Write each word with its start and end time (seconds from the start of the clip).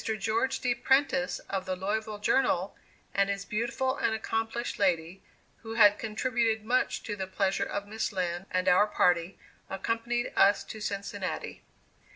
George 0.17 0.61
D. 0.61 0.73
Prentice, 0.73 1.37
of 1.47 1.67
the 1.67 1.75
Louisville 1.75 2.17
Journal, 2.17 2.75
and 3.13 3.29
his 3.29 3.45
beautiful 3.45 3.97
and 3.97 4.15
accomplished 4.15 4.79
lady, 4.79 5.21
who 5.61 5.75
had 5.75 5.99
contributed 5.99 6.65
much 6.65 7.03
to 7.03 7.15
the 7.15 7.27
pleasure 7.27 7.65
of 7.67 7.85
Miss 7.87 8.11
Lind 8.11 8.47
and 8.49 8.67
our 8.67 8.87
party, 8.87 9.37
accompanied 9.69 10.33
us 10.35 10.63
to 10.63 10.81
Cincinnati. 10.81 11.61